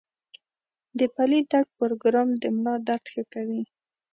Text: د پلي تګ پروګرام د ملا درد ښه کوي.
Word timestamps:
د 0.99 1.01
پلي 1.15 1.41
تګ 1.51 1.65
پروګرام 1.79 2.29
د 2.41 2.43
ملا 2.55 2.75
درد 2.87 3.05
ښه 3.13 3.23
کوي. 3.33 3.61